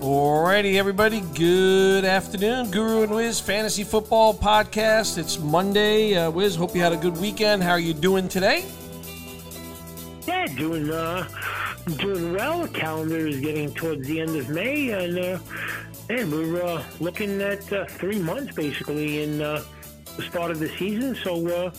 [0.00, 1.22] Alrighty, everybody.
[1.34, 2.70] Good afternoon.
[2.70, 5.18] Guru and Wiz Fantasy Football Podcast.
[5.18, 6.16] It's Monday.
[6.16, 7.64] Uh, Wiz, hope you had a good weekend.
[7.64, 8.64] How are you doing today?
[10.24, 11.26] Yeah, doing uh,
[11.96, 12.68] doing well.
[12.68, 15.38] Calendar is getting towards the end of May, and uh,
[16.08, 19.64] we're uh, looking at uh, three months basically in uh,
[20.16, 21.16] the start of the season.
[21.24, 21.72] So uh,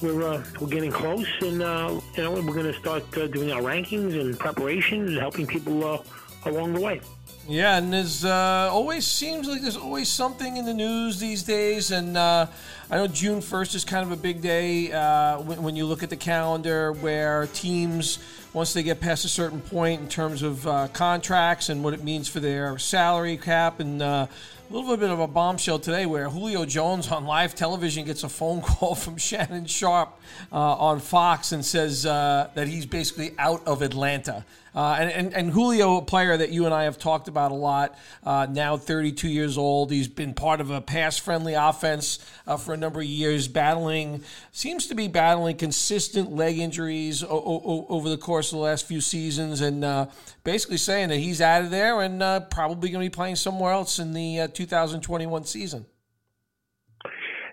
[0.00, 3.50] we're uh, we're getting close, and uh, you know we're going to start uh, doing
[3.50, 5.98] our rankings and preparations, and helping people uh,
[6.44, 7.00] along the way.
[7.50, 11.90] Yeah, and there's uh, always seems like there's always something in the news these days,
[11.90, 12.46] and uh,
[12.88, 16.04] I know June 1st is kind of a big day uh, when, when, you look
[16.04, 18.20] at the calendar, where teams
[18.52, 22.04] once they get past a certain point in terms of uh, contracts and what it
[22.04, 26.28] means for their salary cap, and uh, a little bit of a bombshell today where
[26.28, 30.16] Julio Jones on live television gets a phone call from Shannon Sharpe
[30.52, 34.44] uh, on Fox and says that he's basically out of Atlanta.
[34.74, 37.54] Uh, and, and, and, Julio, a player that you and I have talked about a
[37.56, 39.90] lot, uh, now 32 years old.
[39.90, 44.22] He's been part of a pass friendly offense uh, for a number of years, battling,
[44.52, 48.86] seems to be battling consistent leg injuries o- o- over the course of the last
[48.86, 50.06] few seasons, and uh,
[50.44, 53.72] basically saying that he's out of there and uh, probably going to be playing somewhere
[53.72, 55.84] else in the uh, 2021 season.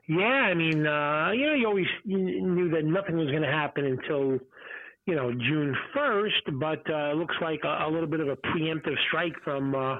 [0.08, 4.40] Yeah, I mean, you know, you always knew that nothing was going to happen until
[5.08, 8.96] you know, June 1st, but uh, looks like a, a little bit of a preemptive
[9.08, 10.00] strike from uh,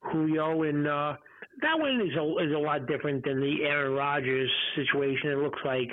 [0.00, 0.62] Julio.
[0.62, 1.14] And uh,
[1.60, 5.30] that one is a, is a lot different than the Aaron Rodgers situation.
[5.30, 5.88] It looks like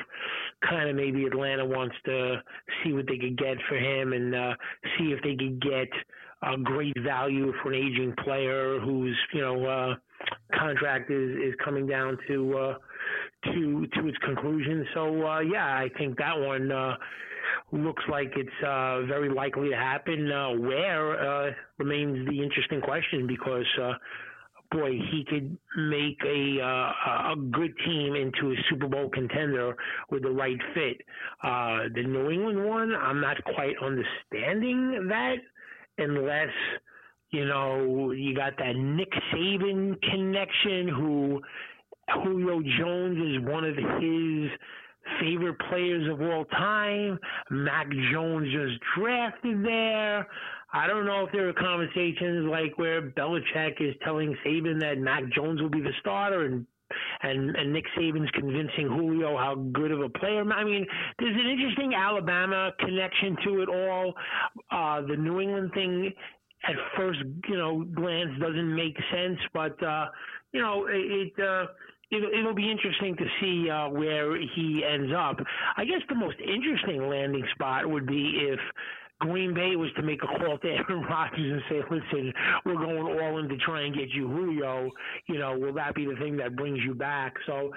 [0.67, 2.37] kind of maybe Atlanta wants to
[2.83, 4.53] see what they could get for him and uh,
[4.97, 5.89] see if they could get
[6.43, 9.95] a great value for an aging player whose, you know, uh,
[10.57, 12.73] contract is, is coming down to uh,
[13.45, 14.85] to to its conclusion.
[14.93, 16.95] So uh, yeah, I think that one uh,
[17.71, 20.31] looks like it's uh, very likely to happen.
[20.31, 23.93] Uh, where uh, remains the interesting question because, uh,
[24.71, 29.75] boy, he could make a uh, a good team into a Super Bowl contender
[30.09, 30.97] with the right fit.
[31.43, 35.35] Uh, the New England one, I'm not quite understanding that
[35.97, 36.49] unless
[37.31, 41.41] you know you got that Nick Saban connection who.
[42.09, 44.49] Julio Jones is one of his
[45.19, 47.19] favorite players of all time.
[47.49, 50.27] Mac Jones just drafted there.
[50.73, 55.23] I don't know if there are conversations like where Belichick is telling Saban that Mac
[55.35, 56.65] Jones will be the starter and
[57.21, 60.43] and and Nick Saban's convincing Julio how good of a player.
[60.51, 60.85] I mean,
[61.19, 64.13] there's an interesting Alabama connection to it all.
[64.71, 66.11] Uh, the New England thing
[66.65, 70.07] at first, you know, glance doesn't make sense, but uh,
[70.51, 71.65] you know, it, it uh,
[72.15, 75.37] it'll, it'll be interesting to see uh, where he ends up.
[75.77, 78.59] I guess the most interesting landing spot would be if
[79.19, 82.33] Green Bay was to make a call to Aaron Rodgers and say, "Listen,
[82.65, 84.91] we're going all in to try and get you Julio."
[85.27, 87.33] You know, will that be the thing that brings you back?
[87.45, 87.71] So,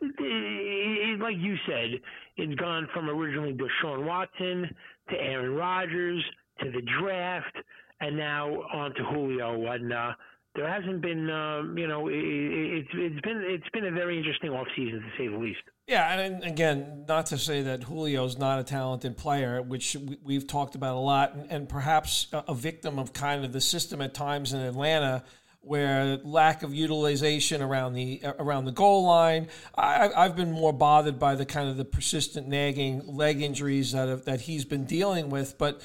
[0.00, 2.00] it, it, like you said,
[2.36, 4.74] it's gone from originally Deshaun Watson
[5.10, 6.22] to Aaron Rodgers
[6.62, 7.56] to the draft,
[8.00, 9.66] and now on to Julio.
[9.72, 10.12] And uh,
[10.54, 14.50] there hasn't been, um, you know, it, it's it's been it's been a very interesting
[14.50, 15.60] off season to say the least.
[15.86, 20.74] Yeah, and again, not to say that Julio's not a talented player, which we've talked
[20.74, 24.60] about a lot, and, perhaps a victim of kind of the system at times in
[24.60, 25.24] Atlanta
[25.62, 29.48] where lack of utilization around the around the goal line.
[29.76, 34.08] I, have been more bothered by the kind of the persistent nagging leg injuries that
[34.08, 35.56] have, that he's been dealing with.
[35.58, 35.80] But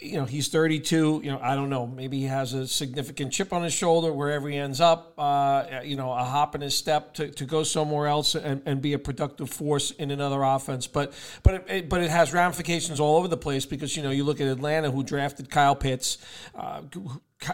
[0.00, 1.20] you know, he's 32.
[1.22, 1.86] You know, I don't know.
[1.86, 5.14] Maybe he has a significant chip on his shoulder wherever he ends up.
[5.18, 8.80] Uh, you know, a hop in his step to, to go somewhere else and, and
[8.82, 10.86] be a productive force in another offense.
[10.86, 14.10] But but it, it, but it has ramifications all over the place because you know
[14.10, 16.18] you look at Atlanta who drafted Kyle Pitts.
[16.54, 16.82] Uh,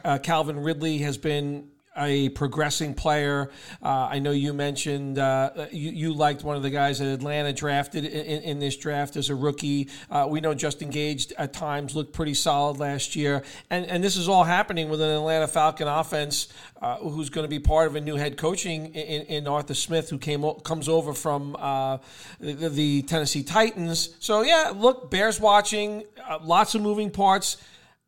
[0.05, 3.51] uh, Calvin Ridley has been a progressing player.
[3.83, 7.53] Uh, I know you mentioned uh, you, you, liked one of the guys that Atlanta
[7.53, 9.89] drafted in, in this draft as a rookie.
[10.11, 14.17] Uh, we know Justin Gage at times looked pretty solid last year, and and this
[14.17, 16.49] is all happening with an Atlanta Falcon offense
[16.81, 20.11] uh, who's going to be part of a new head coaching in, in Arthur Smith,
[20.11, 21.99] who came comes over from uh,
[22.41, 24.15] the, the, Tennessee Titans.
[24.21, 27.57] So yeah, look, Bears watching, uh, lots of moving parts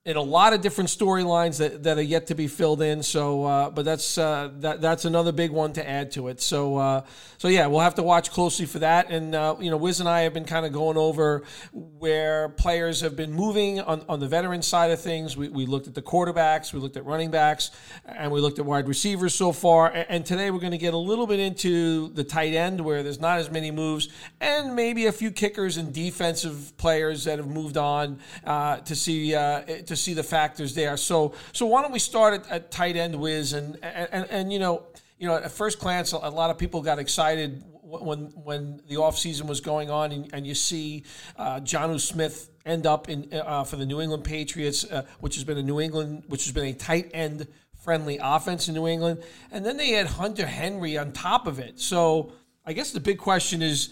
[0.07, 3.03] in a lot of different storylines that, that are yet to be filled in.
[3.03, 6.41] So, uh, but that's uh, that that's another big one to add to it.
[6.41, 7.05] So, uh,
[7.37, 9.11] so yeah, we'll have to watch closely for that.
[9.11, 11.43] And uh, you know, Wiz and I have been kind of going over
[11.73, 15.37] where players have been moving on, on the veteran side of things.
[15.37, 17.71] We, we looked at the quarterbacks, we looked at running backs,
[18.07, 19.89] and we looked at wide receivers so far.
[19.89, 23.03] And, and today we're going to get a little bit into the tight end where
[23.03, 24.09] there's not as many moves,
[24.41, 29.35] and maybe a few kickers and defensive players that have moved on uh, to see
[29.35, 29.61] uh,
[29.91, 30.97] to see the factors there.
[30.97, 34.53] So so why don't we start at, at tight end, Wiz, and, and and and
[34.53, 34.85] you know
[35.19, 39.47] you know at first glance a lot of people got excited when when the offseason
[39.47, 41.05] was going on and, and you see
[41.37, 45.45] uh, Jonnu Smith end up in uh, for the New England Patriots, uh, which has
[45.45, 47.47] been a New England, which has been a tight end
[47.83, 51.81] friendly offense in New England, and then they had Hunter Henry on top of it.
[51.81, 52.33] So
[52.65, 53.89] I guess the big question is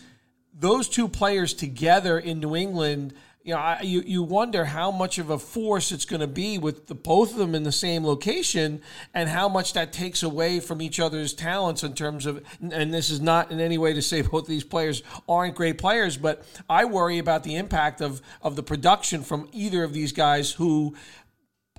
[0.55, 3.15] those two players together in New England
[3.49, 6.59] you know, I, you you wonder how much of a force it's going to be
[6.59, 8.83] with the both of them in the same location,
[9.15, 12.45] and how much that takes away from each other's talents in terms of.
[12.61, 15.79] And this is not in any way to say both of these players aren't great
[15.79, 20.13] players, but I worry about the impact of of the production from either of these
[20.13, 20.95] guys who.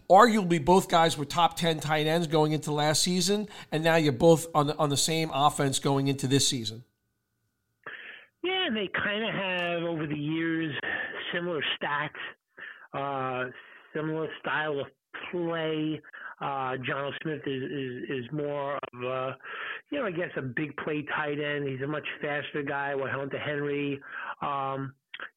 [0.09, 4.11] Arguably, both guys were top ten tight ends going into last season, and now you're
[4.11, 6.83] both on the, on the same offense going into this season.
[8.41, 10.73] Yeah, they kind of have over the years
[11.33, 12.09] similar stats,
[12.93, 13.49] uh,
[13.93, 14.87] similar style of
[15.31, 16.01] play.
[16.41, 19.37] Uh, Jonnu Smith is, is is more of a,
[19.89, 21.67] you know, I guess a big play tight end.
[21.67, 22.95] He's a much faster guy.
[22.95, 23.99] While Hunter Henry,
[24.41, 24.93] um,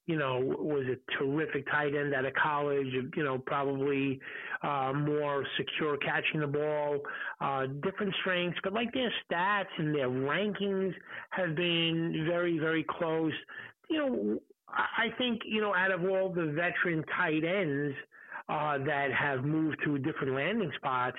[0.06, 2.86] you know, was a terrific tight end out of college.
[3.16, 4.20] You know, probably
[4.62, 7.00] uh, more secure catching the ball,
[7.40, 10.94] uh, different strengths, but like their stats and their rankings
[11.30, 13.32] have been very, very close.
[13.90, 14.38] You know,
[14.72, 17.94] I think, you know, out of all the veteran tight ends
[18.48, 21.16] uh, that have moved to different landing spots,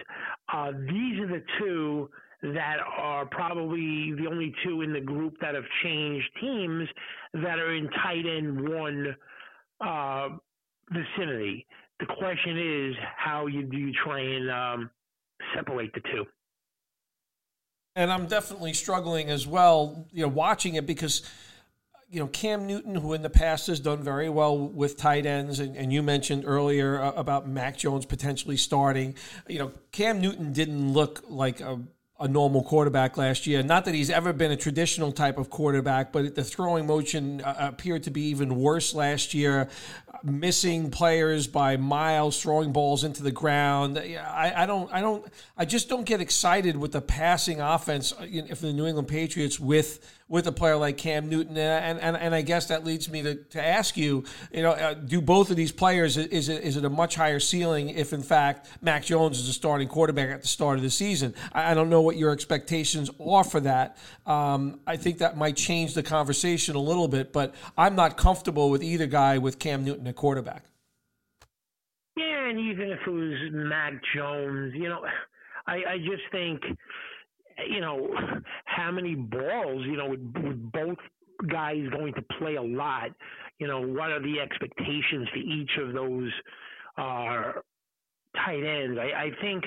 [0.51, 2.09] uh, these are the two
[2.41, 6.89] that are probably the only two in the group that have changed teams
[7.33, 9.15] that are in tight end one
[9.79, 10.29] uh,
[10.91, 11.65] vicinity.
[12.00, 12.57] The question
[12.89, 14.89] is, how you do you try and um,
[15.55, 16.25] separate the two?
[17.95, 21.21] And I'm definitely struggling as well, you know, watching it because
[22.13, 25.60] you know, Cam Newton, who in the past has done very well with tight ends,
[25.60, 29.15] and, and you mentioned earlier uh, about Mac Jones potentially starting.
[29.48, 31.81] You know, Cam Newton didn't look like a,
[32.19, 33.63] a normal quarterback last year.
[33.63, 37.56] Not that he's ever been a traditional type of quarterback, but the throwing motion uh,
[37.57, 39.68] appeared to be even worse last year
[40.21, 43.98] missing players by miles, throwing balls into the ground.
[43.98, 45.25] I, I, don't, I don't,
[45.57, 48.25] I just don't get excited with the passing offense uh,
[48.56, 52.33] for the New England Patriots with with a player like Cam Newton, and and, and
[52.33, 55.57] I guess that leads me to, to ask you, you know, uh, do both of
[55.57, 59.39] these players is it is it a much higher ceiling if in fact Mac Jones
[59.39, 61.36] is a starting quarterback at the start of the season?
[61.51, 63.98] I, I don't know what your expectations are for that.
[64.25, 68.71] Um, I think that might change the conversation a little bit, but I'm not comfortable
[68.71, 70.63] with either guy with Cam Newton at quarterback.
[72.15, 75.01] Yeah, and even if it was Mac Jones, you know,
[75.65, 76.61] I, I just think
[77.67, 78.09] you know,
[78.65, 80.97] how many balls, you know, with, with both
[81.50, 83.09] guys going to play a lot,
[83.59, 86.31] you know, what are the expectations for each of those
[86.97, 87.51] uh,
[88.35, 88.97] tight ends?
[89.00, 89.63] I, I think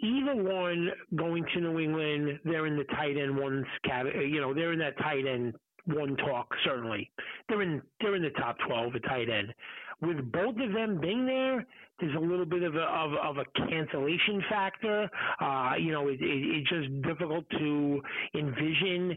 [0.00, 3.66] either one going to New England, they're in the tight end ones.
[3.84, 5.54] You know, they're in that tight end
[5.86, 7.10] one talk certainly.
[7.48, 9.54] They're in they're in the top twelve at tight end
[10.02, 11.66] with both of them being there,
[12.00, 15.10] there's a little bit of a of, of a cancellation factor.
[15.40, 18.00] Uh, you know, it, it, it's just difficult to
[18.34, 19.16] envision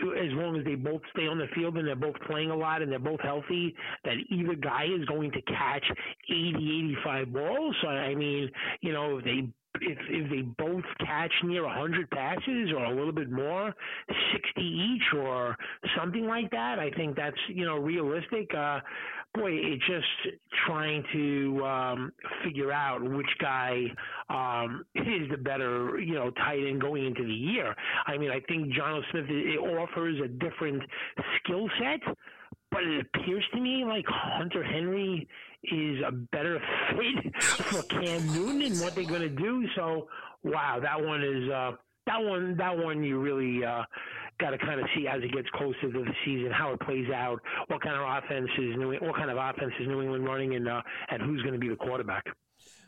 [0.00, 2.80] as long as they both stay on the field and they're both playing a lot
[2.80, 5.84] and they're both healthy, that either guy is going to catch
[6.30, 7.76] 80, 85 balls.
[7.82, 9.48] So, I mean, you know, if they
[9.80, 13.74] if if they both catch near 100 passes or a little bit more,
[14.32, 15.56] 60 each or
[15.96, 18.52] something like that, I think that's you know realistic.
[18.54, 18.80] Uh,
[19.34, 20.36] boy, it's just
[20.66, 22.12] trying to um,
[22.44, 23.84] figure out which guy
[24.28, 27.74] um, is the better, you know, tight end going into the year.
[28.06, 30.82] I mean, I think Jonnu Smith it offers a different
[31.38, 32.14] skill set,
[32.70, 35.26] but it appears to me like Hunter Henry
[35.64, 39.66] is a better fit for Cam Newton and what they're going to do.
[39.76, 40.08] So,
[40.42, 41.72] wow, that one is uh,
[42.06, 42.56] that one.
[42.56, 43.64] That one you really.
[43.64, 43.82] Uh,
[44.40, 47.06] got to kind of see as it gets closer to the season how it plays
[47.14, 47.38] out,
[47.68, 50.68] what kind of offense is New, what kind of offense is New England running, and
[50.68, 52.24] uh, and who's going to be the quarterback.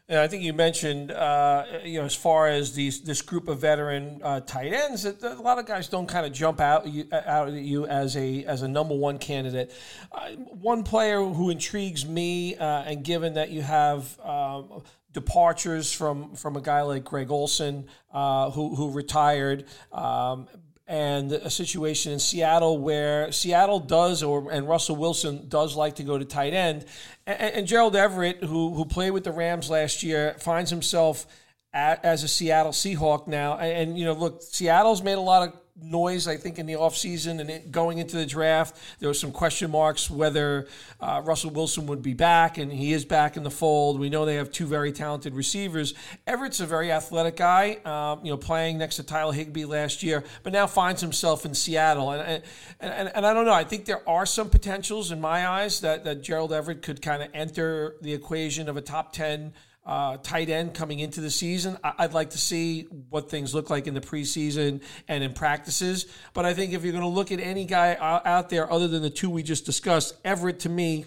[0.06, 3.60] And I think you mentioned, uh, you know, as far as these this group of
[3.60, 7.54] veteran uh, tight ends, a lot of guys don't kind of jump out out at
[7.54, 9.72] you as a as a number one candidate.
[10.12, 14.82] Uh, one player who intrigues me, uh, and given that you have um,
[15.12, 19.64] departures from from a guy like Greg Olsen, uh, who who retired.
[19.90, 20.48] Um,
[20.86, 26.02] and a situation in Seattle where Seattle does, or and Russell Wilson does like to
[26.02, 26.84] go to tight end,
[27.26, 31.26] and, and Gerald Everett, who who played with the Rams last year, finds himself
[31.72, 33.58] at, as a Seattle Seahawk now.
[33.58, 36.74] And, and, you know, look, Seattle's made a lot of noise, I think, in the
[36.74, 38.76] offseason and it, going into the draft.
[39.00, 40.68] There were some question marks whether
[41.00, 43.98] uh, Russell Wilson would be back, and he is back in the fold.
[43.98, 45.94] We know they have two very talented receivers.
[46.26, 50.22] Everett's a very athletic guy, um, you know, playing next to Tyler Higbee last year,
[50.44, 52.12] but now finds himself in Seattle.
[52.12, 52.42] And, and,
[52.80, 56.04] and, and I don't know, I think there are some potentials in my eyes that,
[56.04, 59.52] that Gerald Everett could kind of enter the equation of a top 10
[59.86, 61.76] uh, tight end coming into the season.
[61.84, 66.06] I- would like to see what things look like in the preseason and in practices.
[66.32, 69.02] But I think if you're going to look at any guy out there other than
[69.02, 71.06] the two we just discussed, Everett to me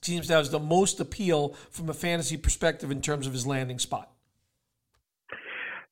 [0.00, 3.78] seems to have the most appeal from a fantasy perspective in terms of his landing
[3.78, 4.10] spot.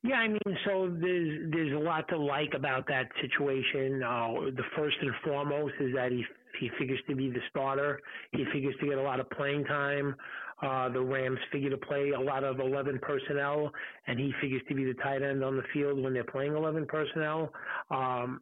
[0.02, 4.02] Yeah, I mean, so there's there's a lot to like about that situation.
[4.02, 6.24] Uh, the first and foremost is that he
[6.58, 8.00] he figures to be the starter.
[8.32, 10.14] He figures to get a lot of playing time.
[10.62, 13.72] Uh, the Rams figure to play a lot of 11 personnel,
[14.06, 16.86] and he figures to be the tight end on the field when they're playing 11
[16.86, 17.52] personnel.
[17.90, 18.40] Um,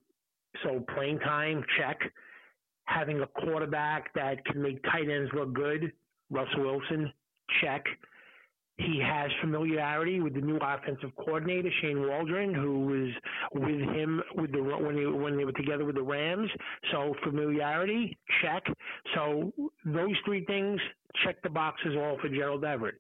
[0.64, 1.98] so playing time, check.
[2.86, 5.92] Having a quarterback that can make tight ends look good,
[6.30, 7.12] Russell Wilson,
[7.60, 7.84] check.
[8.78, 13.10] He has familiarity with the new offensive coordinator Shane Waldron, who was
[13.54, 16.48] with him with the when they when they were together with the Rams.
[16.92, 18.62] So familiarity, check.
[19.14, 19.52] So
[19.84, 20.80] those three things
[21.24, 22.96] check the boxes all for Gerald Everett.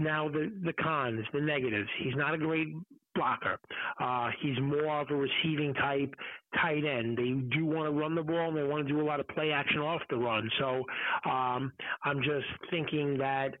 [0.00, 1.88] Now the the cons, the negatives.
[2.02, 2.74] He's not a great
[3.14, 3.58] blocker.
[4.00, 6.14] Uh, he's more of a receiving type
[6.60, 7.18] tight end.
[7.18, 9.28] They do want to run the ball and they want to do a lot of
[9.28, 10.48] play action off the run.
[10.58, 10.84] So
[11.28, 11.72] um,
[12.04, 13.54] I'm just thinking that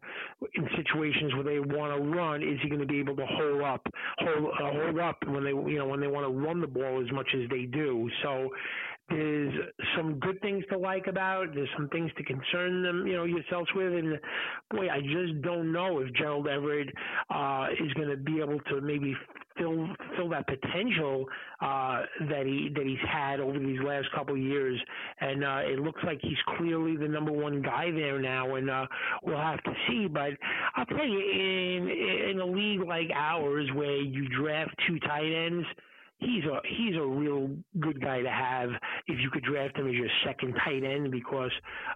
[0.54, 3.62] in situations where they want to run, is he going to be able to hold
[3.62, 3.82] up,
[4.18, 7.02] hold, uh, hold up when they you know when they want to run the ball
[7.04, 8.08] as much as they do.
[8.22, 8.50] So
[9.10, 9.52] there's
[9.96, 11.54] some good things to like about.
[11.54, 13.92] There's some things to concern them, you know, yourselves with.
[13.92, 14.18] And
[14.70, 16.88] boy, I just don't know if Gerald Everett
[17.28, 19.14] uh, is going to be able to maybe
[19.58, 21.26] fill fill that potential
[21.60, 24.80] uh, that he that he's had over these last couple of years.
[25.20, 28.54] And uh, it looks like he's clearly the number one guy there now.
[28.54, 28.86] And uh,
[29.22, 30.06] we'll have to see.
[30.08, 30.30] But
[30.76, 31.90] I'll tell you, in
[32.30, 35.66] in a league like ours where you draft two tight ends
[36.24, 37.50] he's a he's a real
[37.80, 38.70] good guy to have
[39.06, 41.52] if you could draft him as your second tight end because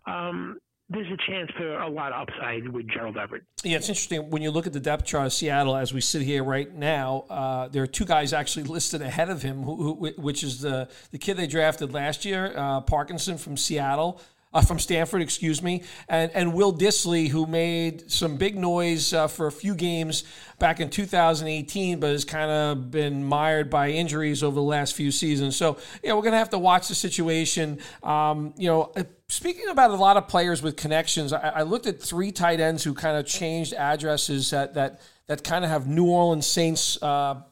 [0.06, 0.58] um,
[0.90, 3.44] there's a chance for a lot of upside with Gerald Everett.
[3.62, 6.22] Yeah, it's interesting when you look at the depth chart of Seattle as we sit
[6.22, 7.24] here right now.
[7.28, 10.88] Uh, there are two guys actually listed ahead of him, who, who, which is the
[11.10, 14.20] the kid they drafted last year, uh, Parkinson from Seattle
[14.52, 19.28] uh, from Stanford, excuse me, and, and Will Dissly, who made some big noise uh,
[19.28, 20.24] for a few games
[20.58, 25.10] back in 2018, but has kind of been mired by injuries over the last few
[25.10, 25.56] seasons.
[25.56, 27.78] So, yeah, we're going to have to watch the situation.
[28.02, 31.86] Um, you know, uh, speaking about a lot of players with connections, I, I looked
[31.86, 35.86] at three tight ends who kind of changed addresses that that that kind of have
[35.86, 37.00] New Orleans Saints.
[37.02, 37.42] Uh,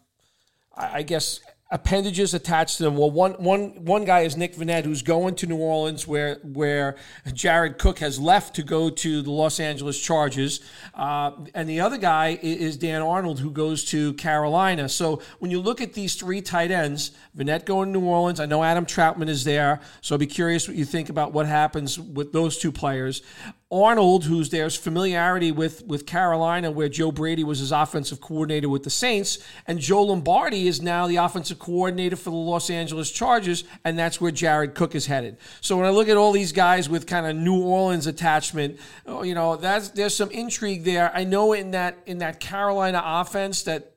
[0.79, 2.97] I guess appendages attached to them.
[2.97, 6.95] Well, one, one, one guy is Nick Vannett, who's going to New Orleans, where where
[7.33, 10.61] Jared Cook has left to go to the Los Angeles Chargers,
[10.95, 14.89] uh, and the other guy is Dan Arnold, who goes to Carolina.
[14.89, 18.47] So when you look at these three tight ends, Vannett going to New Orleans, I
[18.47, 21.99] know Adam Trautman is there, so I'll be curious what you think about what happens
[21.99, 23.23] with those two players.
[23.71, 28.85] Arnold, who's there's familiarity with with Carolina, where Joe Brady was his offensive coordinator with
[28.85, 33.65] the Saints, and Joe Lombardi is now the offensive coordinator for the Los Angeles Chargers,
[33.85, 35.37] and that's where Jared Cook is headed.
[35.61, 39.25] So when I look at all these guys with kind of New Orleans attachment, oh,
[39.25, 41.11] you know, that's there's some intrigue there.
[41.13, 43.96] I know in that in that Carolina offense that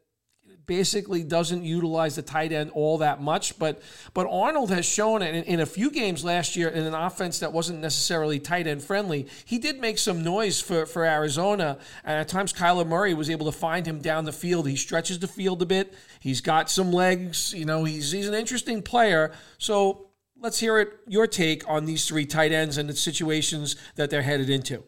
[0.69, 3.57] basically doesn't utilize the tight end all that much.
[3.57, 3.81] But
[4.13, 7.39] but Arnold has shown it in, in, a few games last year in an offense
[7.39, 9.27] that wasn't necessarily tight end friendly.
[9.43, 11.79] He did make some noise for, for Arizona.
[12.05, 14.67] And at times Kyler Murray was able to find him down the field.
[14.67, 15.93] He stretches the field a bit.
[16.19, 17.51] He's got some legs.
[17.53, 19.31] You know, he's he's an interesting player.
[19.57, 24.11] So let's hear it your take on these three tight ends and the situations that
[24.11, 24.83] they're headed into.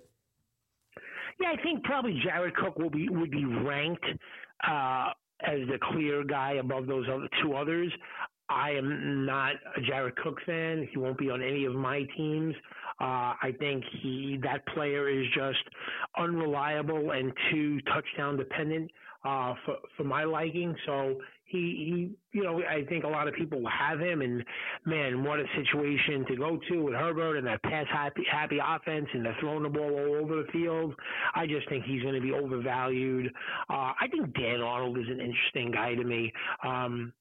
[1.39, 4.05] Yeah, I think probably Jared Cook will be would be ranked
[4.63, 5.09] uh,
[5.45, 7.91] as the clear guy above those other two others.
[8.49, 10.87] I am not a Jared Cook fan.
[10.91, 12.53] He won't be on any of my teams.
[12.99, 15.63] Uh, I think he that player is just
[16.17, 18.91] unreliable and too touchdown dependent
[19.23, 20.75] uh, for for my liking.
[20.85, 21.15] So
[21.51, 24.43] he he you know I think a lot of people have him and
[24.85, 29.07] man what a situation to go to with Herbert and that pass happy happy offense
[29.13, 30.93] and they're throwing the ball all over the field.
[31.35, 33.27] I just think he's going to be overvalued.
[33.69, 36.31] Uh, I think Dan Arnold is an interesting guy to me.
[36.63, 37.13] Um,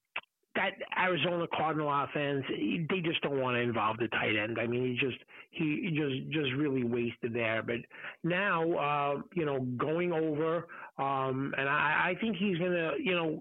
[0.55, 4.57] that Arizona Cardinal offense, they just don't want to involve the tight end.
[4.59, 5.17] I mean, he just
[5.51, 7.63] he just just really wasted there.
[7.63, 7.77] But
[8.23, 13.39] now, uh, you know, going over, um, and I, I think he's gonna, you know,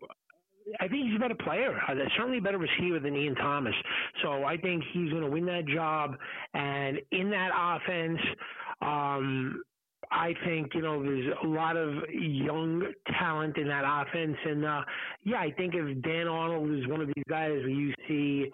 [0.81, 1.79] I think he's a better player.
[1.89, 3.75] Uh, certainly a better receiver than Ian Thomas.
[4.23, 6.17] So I think he's going to win that job.
[6.55, 8.21] And in that offense,
[8.83, 9.63] um,
[10.13, 12.83] I think you know there's a lot of young
[13.19, 14.83] talent in that offense, and uh,
[15.23, 18.51] yeah, I think if Dan Arnold is one of these guys where you see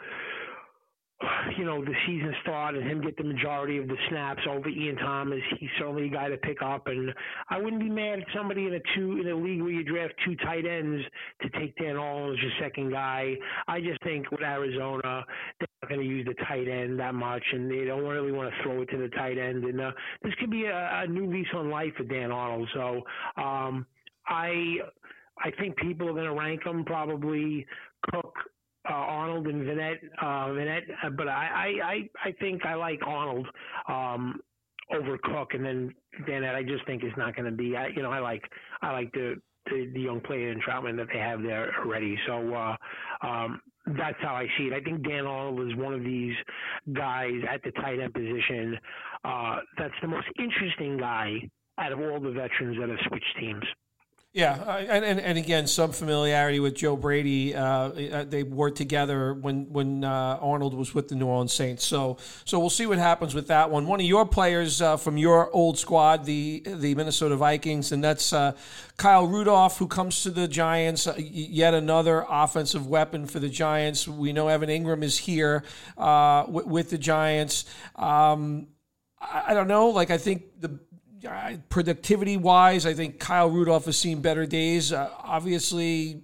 [1.58, 4.96] you know, the season start and him get the majority of the snaps over Ian
[4.96, 6.86] Thomas, he's certainly a guy to pick up.
[6.86, 7.12] And
[7.48, 10.14] I wouldn't be mad at somebody in a two in a league where you draft
[10.24, 11.02] two tight ends
[11.42, 13.34] to take Dan Arnold as your second guy.
[13.68, 15.24] I just think with Arizona,
[15.58, 18.52] they're not going to use the tight end that much, and they don't really want
[18.52, 19.64] to throw it to the tight end.
[19.64, 19.92] And uh,
[20.22, 22.68] this could be a, a new lease on life for Dan Arnold.
[22.74, 23.02] So
[23.40, 23.86] um,
[24.26, 24.76] I.
[25.38, 27.66] I think people are going to rank him probably
[28.10, 28.34] Cook,
[28.88, 33.46] uh, Arnold and Vannett, uh, Vannett, uh, but I, I, I think I like Arnold
[33.88, 34.40] um,
[34.94, 35.94] over Cook, and then
[36.28, 36.54] Vannett.
[36.54, 37.76] I just think is not going to be.
[37.76, 38.42] I, you know, I like
[38.82, 42.16] I like the, the the young player in Trautman that they have there already.
[42.26, 42.76] So uh,
[43.26, 43.60] um,
[43.98, 44.72] that's how I see it.
[44.72, 46.34] I think Dan Arnold is one of these
[46.92, 48.78] guys at the tight end position.
[49.24, 51.38] Uh, that's the most interesting guy
[51.78, 53.64] out of all the veterans that have switched teams.
[54.36, 57.54] Yeah, and, and, and again, some familiarity with Joe Brady.
[57.54, 61.86] Uh, uh, they worked together when when uh, Arnold was with the New Orleans Saints.
[61.86, 63.86] So so we'll see what happens with that one.
[63.86, 68.34] One of your players uh, from your old squad, the the Minnesota Vikings, and that's
[68.34, 68.52] uh,
[68.98, 71.06] Kyle Rudolph, who comes to the Giants.
[71.06, 74.06] Uh, yet another offensive weapon for the Giants.
[74.06, 75.64] We know Evan Engram is here
[75.96, 77.64] with, with, the Giants.
[77.96, 78.66] Um,
[79.18, 79.88] I, I don't know.
[79.88, 80.78] Like I think the
[81.68, 84.92] productivity wise, I think Kyle Rudolph has seen better days.
[84.92, 86.22] Uh, obviously,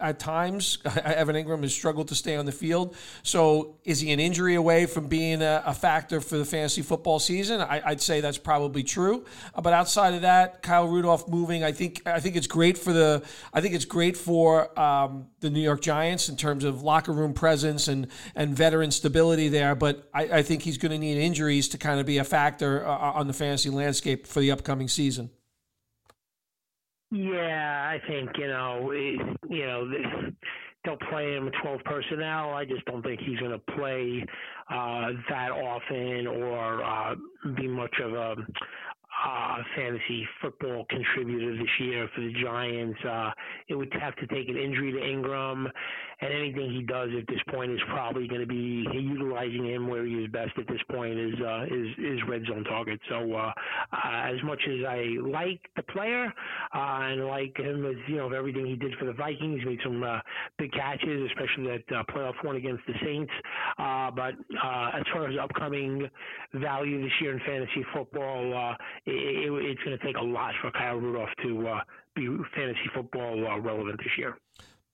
[0.00, 2.96] at times, Evan Engram has struggled to stay on the field.
[3.22, 7.18] So, is he an injury away from being a, a factor for the fantasy football
[7.18, 7.60] season?
[7.60, 9.24] I, would say that's probably true.
[9.54, 12.92] Uh, but outside of that, Kyle Rudolph moving, I think I think it's great for
[12.92, 17.12] the I think it's great for um, the New York Giants in terms of locker
[17.12, 19.74] room presence and and veteran stability there.
[19.74, 22.86] But I, I think he's going to need injuries to kind of be a factor
[22.86, 25.30] uh, on the fantasy landscape for the upcoming season.
[27.10, 29.90] Yeah, I think you know, you know,
[30.84, 32.50] they'll play him with 12 personnel.
[32.50, 34.24] I just don't think he's going to play
[34.70, 37.14] uh, that often or uh,
[37.56, 38.36] be much of a
[39.26, 42.98] uh, fantasy football contributor this year for the Giants.
[43.04, 43.30] Uh,
[43.68, 45.66] it would have to take an injury to Engram,
[46.20, 50.04] and anything he does at this point is probably going to be utilizing him where
[50.04, 53.00] he is best at this point is uh, is is red zone target.
[53.08, 53.52] So uh,
[53.92, 56.32] uh, as much as I like the player
[56.74, 60.02] uh, and like him as you know everything he did for the Vikings, made some
[60.02, 60.18] uh,
[60.58, 63.32] big catches, especially that uh, playoff one against the Saints.
[63.78, 66.08] Uh, but uh, as far as upcoming
[66.54, 68.74] value this year in fantasy football, uh,
[69.06, 71.80] it, it, it's going to take a lot for Kyle Rudolph to uh,
[72.14, 74.36] be fantasy football uh, relevant this year.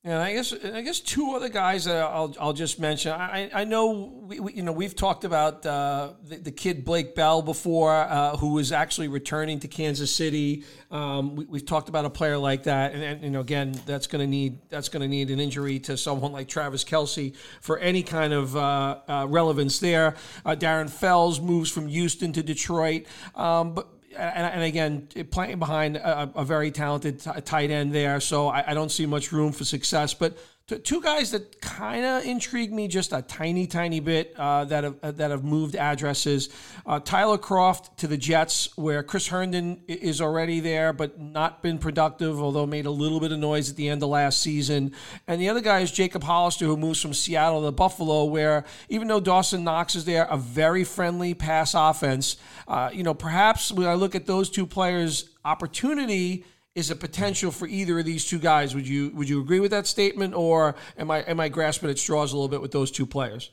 [0.07, 3.11] And I guess I guess two other guys that I'll I'll just mention.
[3.11, 3.91] I I know
[4.29, 8.37] we, we you know we've talked about uh, the, the, kid Blake Bell before, uh,
[8.37, 10.63] who is actually returning to Kansas City.
[10.93, 14.07] Um, we, have talked about a player like that, and, and you know again that's
[14.07, 17.77] going to need that's going to need an injury to someone like Travis Kelce for
[17.81, 20.15] any kind of uh, uh relevance there.
[20.45, 25.97] Uh, Darren Fells moves from Houston to Detroit, um, but and, and, again, playing behind
[25.97, 29.53] a, a very talented t- tight end there, so I, I, don't see much room
[29.53, 30.15] for success.
[30.15, 34.83] But two guys that kind of intrigue me just a tiny, tiny bit uh, that
[34.83, 36.49] have uh, that have moved addresses.
[36.85, 41.79] Uh, Tyler Kroft to the Jets, where Chris Herndon is already there, but not been
[41.79, 44.93] productive, although made a little bit of noise at the end of last season.
[45.29, 49.07] And the other guy is Jacob Hollister, who moves from Seattle to Buffalo, where even
[49.07, 52.39] though Dawson Knox is there, a very friendly pass offense.
[52.67, 56.45] Uh, you know, perhaps when I look at those two players' opportunity
[56.77, 58.75] is a potential for either of these two guys.
[58.75, 61.99] Would you would you agree with that statement, or am I am I grasping at
[61.99, 63.51] straws a little bit with those two players?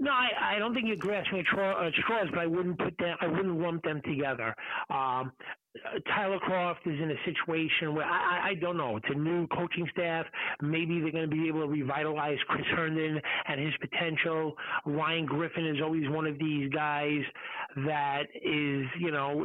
[0.00, 3.16] No, I, I don't think you're grasping at straws, but I wouldn't put them.
[3.20, 4.54] I wouldn't lump them together.
[4.90, 5.32] Um,
[6.06, 8.96] Tyler Kroft is in a situation where I, I don't know.
[8.96, 10.26] It's a new coaching staff.
[10.62, 14.54] Maybe they're going to be able to revitalize Chris Herndon and his potential.
[14.86, 17.20] Ryan Griffin is always one of these guys
[17.86, 19.44] that is, you know,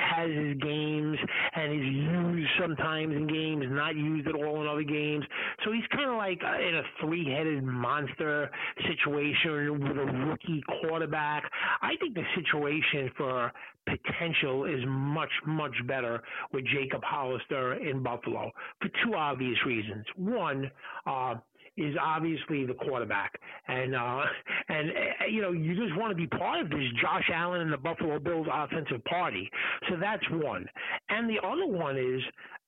[0.00, 1.18] has his games
[1.54, 5.24] and is used sometimes in games, not used at all in other games.
[5.64, 8.50] So he's kind of like uh, in a three-headed monster
[8.86, 11.44] situation with a rookie quarterback.
[11.82, 13.52] I think the situation for
[13.86, 16.22] potential is much, much better
[16.52, 20.04] with Jacob Hollister in Buffalo for two obvious reasons.
[20.16, 20.70] One,
[21.06, 21.34] uh,
[21.76, 24.22] is obviously the quarterback, and uh,
[24.68, 27.72] and uh, you know you just want to be part of this Josh Allen and
[27.72, 29.50] the Buffalo Bills offensive party.
[29.88, 30.66] So that's one,
[31.10, 32.22] and the other one is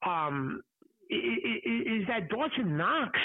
[0.07, 0.63] um,
[1.11, 3.19] is that Dawson Knox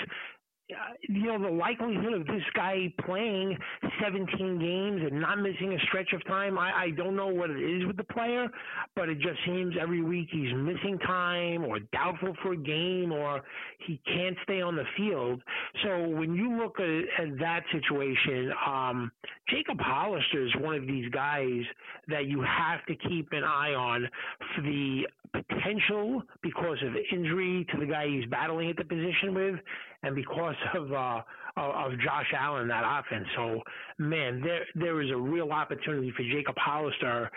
[1.09, 3.57] you know, the likelihood of this guy playing
[4.01, 7.59] 17 games and not missing a stretch of time, I, I don't know what it
[7.59, 8.47] is with the player,
[8.95, 13.41] but it just seems every week he's missing time or doubtful for a game or
[13.85, 15.41] he can't stay on the field.
[15.83, 19.11] So when you look at, at that situation, um,
[19.49, 21.61] Jacob Hollister is one of these guys
[22.07, 24.07] that you have to keep an eye on
[24.55, 29.55] for the potential because of injury to the guy he's battling at the position with
[30.03, 31.21] and because of uh,
[31.55, 33.27] of Josh Allen that offense.
[33.35, 33.61] So
[33.97, 37.29] man, there there is a real opportunity for Jacob Hollister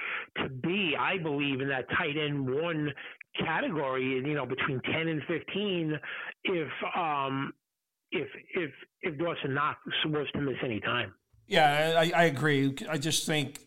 [0.43, 2.93] to be, I believe, in that tight end one
[3.39, 4.05] category.
[4.05, 5.99] You know, between ten and fifteen,
[6.45, 7.53] if um
[8.13, 8.71] if if
[9.03, 11.13] if Dawson Knox was to miss any time.
[11.47, 12.75] Yeah, I, I agree.
[12.89, 13.66] I just think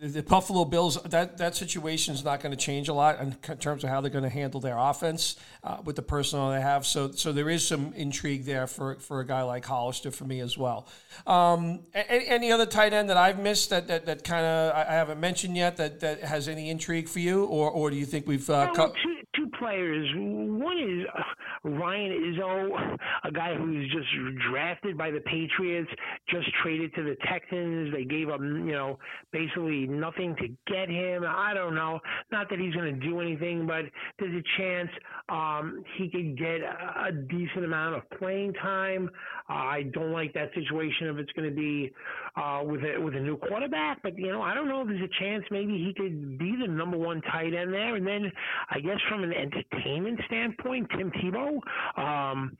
[0.00, 3.84] the Buffalo Bills that that situation is not going to change a lot in terms
[3.84, 6.86] of how they're going to handle their offense uh, with the personnel they have.
[6.86, 10.40] So so there is some intrigue there for, for a guy like Hollister for me
[10.40, 10.86] as well.
[11.26, 14.84] Um, any, any, other tight end that I've missed that that, that kind of I
[14.92, 18.26] haven't mentioned yet that, that has any intrigue for you, or or do you think
[18.26, 20.08] we've uh, well, two, two players?
[20.16, 24.08] One is uh, Ryan Izzo, a guy who's just
[24.50, 25.90] drafted by the Patriots,
[26.30, 27.92] just traded to the Texans.
[27.92, 28.98] They gave him you know
[29.30, 31.24] basically nothing to get him.
[31.26, 32.00] I don't know.
[32.30, 33.84] Not that he's going to do anything, but
[34.18, 34.90] there's a chance
[35.28, 39.10] um, he could get a decent amount of playing time.
[39.48, 41.92] Uh, I don't like that situation if it's going to be
[42.36, 44.02] uh, with a with a new quarterback.
[44.02, 46.68] But you know, I don't know if there's a chance maybe he could be the
[46.68, 47.96] number one tight end there.
[47.96, 48.30] And then
[48.70, 51.58] I guess from an entertainment standpoint, Tim Tebow,
[51.96, 52.56] um,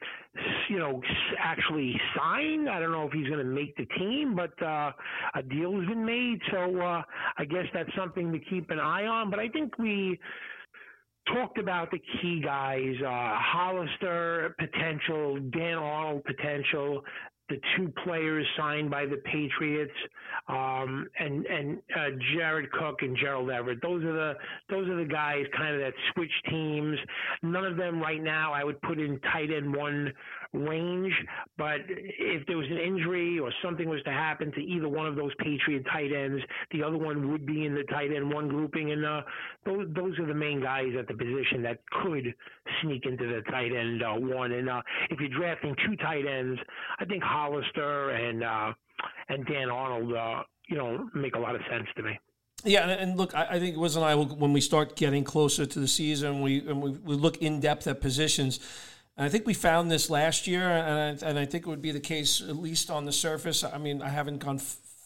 [0.68, 1.00] you know,
[1.38, 2.68] actually signed.
[2.68, 4.92] I don't know if he's going to make the team, but uh,
[5.34, 6.40] a deal has been made.
[6.50, 7.02] So uh,
[7.38, 9.30] I guess that's something to keep an eye on.
[9.30, 10.18] But I think we
[11.32, 17.02] talked about the key guys, uh, Hollister potential, Dan Arnold potential,
[17.50, 19.92] the two players signed by the Patriots,
[20.48, 23.82] um, and and uh, Jared Cook and Gerald Everett.
[23.82, 24.34] Those are the
[24.70, 26.96] those are the guys kind of that switch teams.
[27.42, 30.12] None of them right now I would put in tight end one
[30.52, 31.12] range,
[31.56, 35.14] but if there was an injury or something was to happen to either one of
[35.14, 38.90] those Patriot tight ends, the other one would be in the tight end one grouping,
[38.92, 39.22] and uh,
[39.64, 42.34] those those are the main guys at the position that could
[42.82, 44.52] sneak into the tight end uh, one.
[44.52, 46.60] And uh, if you're drafting two tight ends,
[46.98, 48.72] I think Hollister and uh,
[49.28, 52.18] and Dan Arnold, uh, you know, make a lot of sense to me.
[52.62, 55.88] Yeah, and look, I think Wiz and I, when we start getting closer to the
[55.88, 58.60] season, we and we, we look in depth at positions
[59.16, 61.82] and I think we found this last year, and I, and I think it would
[61.82, 63.64] be the case at least on the surface.
[63.64, 64.60] I mean, I haven't gone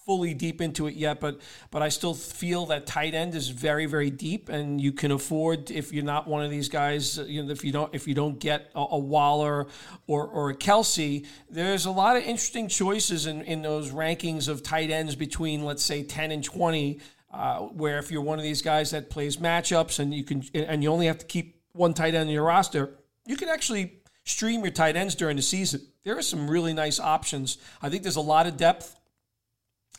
[0.05, 1.40] fully deep into it yet, but
[1.71, 5.71] but I still feel that tight end is very very deep, and you can afford
[5.71, 7.19] if you're not one of these guys.
[7.19, 9.67] You know, if you don't if you don't get a, a Waller
[10.07, 14.62] or or a Kelce, there's a lot of interesting choices in in those rankings of
[14.62, 17.01] tight ends between let's say ten and twenty.
[17.33, 20.85] Uh, where if you're one of these guys that plays matchups and you can and
[20.85, 24.62] you only have to keep one tight end in your roster, you can actually stream
[24.62, 25.82] your tight ends during the season.
[26.04, 27.58] There are some really nice options.
[27.82, 28.96] I think there's a lot of depth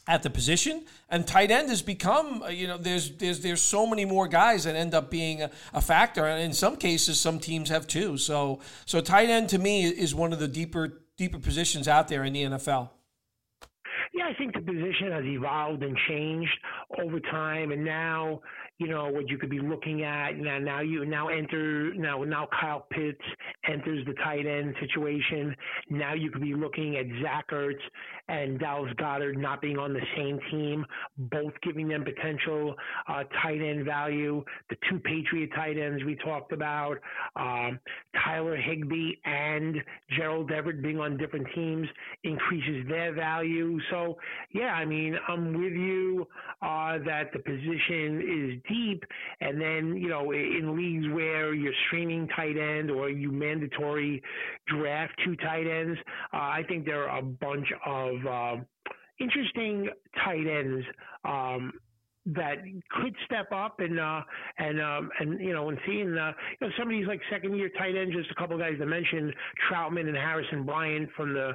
[0.08, 3.88] at the position, and tight end has become uh, you know there's there's there's so
[3.88, 7.40] many more guys that end up being a, a, factor, and in some cases some
[7.40, 8.18] teams have two.
[8.18, 12.24] So so tight end to me is one of the deeper deeper positions out there
[12.24, 12.90] in the NFL.
[14.14, 16.58] Yeah, I think the position has evolved and changed
[17.00, 18.42] over time, and now
[18.78, 20.38] you know what you could be looking at.
[20.38, 23.22] Now, now you now enter now now Kyle Pitts
[23.70, 25.56] enters the tight end situation.
[25.90, 27.80] Now you could be looking at Zach Ertz
[28.28, 30.86] and Dallas Goedert not being on the same team,
[31.18, 32.76] both giving them potential
[33.08, 34.44] uh, tight end value.
[34.70, 36.98] The two Patriot tight ends we talked about,
[37.36, 37.80] um,
[38.24, 39.78] Tyler Higbee and
[40.18, 41.88] Gerald Everett being on different teams
[42.24, 43.80] increases their value.
[43.90, 44.18] So
[44.54, 46.28] yeah, I mean I'm with you
[46.62, 49.04] uh, that the position is deep,
[49.42, 54.22] and then you know in leagues where you're streaming tight end or you mandatory
[54.68, 55.98] draft two tight ends,
[56.34, 58.56] uh, I think there are a bunch of uh,
[59.20, 59.90] interesting
[60.24, 60.86] tight ends.
[61.24, 61.74] Um,
[62.28, 62.56] that
[62.90, 64.22] could step up and uh,
[64.58, 67.56] and um, and you know and seeing uh, you know some of these like second
[67.56, 69.34] year tight ends, just a couple guys that mentioned
[69.70, 71.52] Trautman and Harrison Bryant from the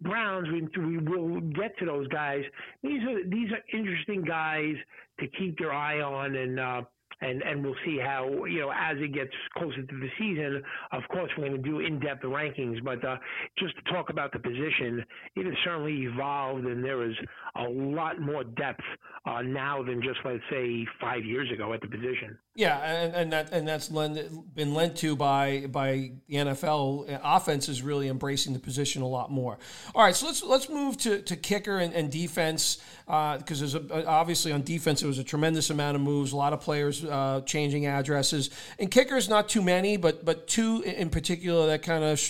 [0.00, 0.48] Browns.
[0.50, 2.42] We we will get to those guys.
[2.82, 4.74] These are these are interesting guys
[5.20, 6.60] to keep your eye on and.
[6.60, 6.82] Uh,
[7.20, 10.62] and and we'll see how you know as it gets closer to the season.
[10.92, 13.16] Of course, we're going to do in-depth rankings, but uh,
[13.58, 15.04] just to talk about the position,
[15.36, 17.14] it has certainly evolved, and there is
[17.56, 18.82] a lot more depth
[19.26, 22.36] uh, now than just let's say five years ago at the position.
[22.56, 27.20] Yeah, and, and that and that's lend, been lent to by by the NFL.
[27.24, 29.58] Offense is really embracing the position a lot more.
[29.92, 33.74] All right, so let's let's move to, to kicker and, and defense because uh, there's
[33.74, 37.04] a, obviously on defense there was a tremendous amount of moves, a lot of players
[37.04, 42.04] uh, changing addresses, and kickers not too many, but but two in particular that kind
[42.04, 42.20] of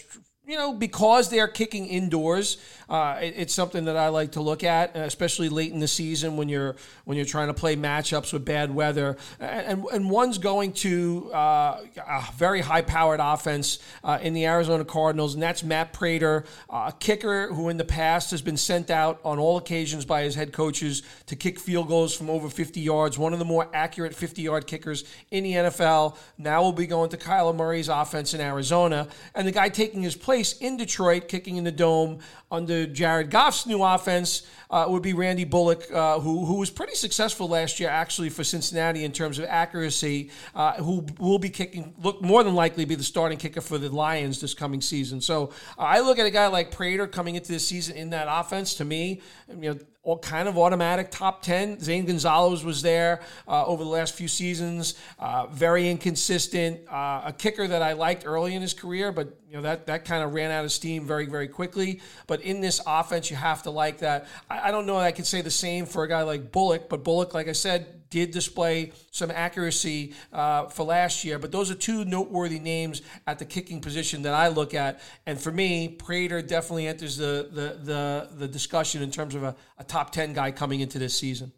[0.46, 4.42] you know, because they are kicking indoors, uh, it, it's something that I like to
[4.42, 8.32] look at, especially late in the season when you're when you're trying to play matchups
[8.32, 9.16] with bad weather.
[9.40, 14.84] And and one's going to uh, a very high powered offense uh, in the Arizona
[14.84, 19.20] Cardinals, and that's Matt Prater, a kicker who in the past has been sent out
[19.24, 23.18] on all occasions by his head coaches to kick field goals from over 50 yards.
[23.18, 26.16] One of the more accurate 50 yard kickers in the NFL.
[26.36, 30.14] Now will be going to Kyler Murray's offense in Arizona, and the guy taking his
[30.14, 32.18] place place in Detroit, kicking in the dome
[32.50, 36.96] under Jared Goff's new offense uh, would be Randy Bullock, uh, who who was pretty
[36.96, 40.30] successful last year actually for Cincinnati in terms of accuracy.
[40.52, 43.88] Uh, who will be kicking, look more than likely be the starting kicker for the
[43.88, 45.20] Lions this coming season.
[45.20, 48.26] So uh, I look at a guy like Prater coming into this season in that
[48.28, 48.74] offense.
[48.74, 51.80] To me, you know, all kind of automatic top 10.
[51.80, 54.94] Zane Gonzalez was there uh, over the last few seasons.
[55.18, 56.80] Uh, very inconsistent.
[56.88, 60.04] Uh, a kicker that I liked early in his career, but you know that that
[60.04, 62.00] kind of ran out of steam very very quickly.
[62.26, 64.28] But in this offense, you have to like that.
[64.50, 64.98] I, I don't know.
[64.98, 68.03] I could say the same for a guy like Bullock, but Bullock, like I said,
[68.14, 71.36] did display some accuracy uh, for last year.
[71.36, 75.00] But those are two noteworthy names at the kicking position that I look at.
[75.26, 79.56] And for me, Prater definitely enters the the the, the discussion in terms of a,
[79.78, 81.50] a top ten guy coming into this season.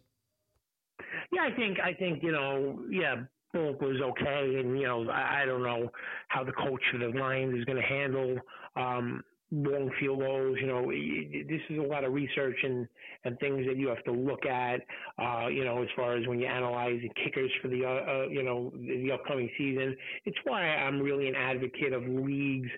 [1.31, 3.17] Yeah, I think I think you know, yeah,
[3.53, 5.91] Bullock was okay, and you know, I, I don't know
[6.29, 8.37] how the coach of the Lions is going to handle
[8.75, 10.57] um, long field goals.
[10.59, 12.87] You know, this is a lot of research and
[13.23, 14.81] and things that you have to look at.
[15.19, 18.27] Uh, you know, as far as when you analyze the kickers for the uh, uh,
[18.29, 19.95] you know the upcoming season.
[20.25, 22.69] It's why I'm really an advocate of leagues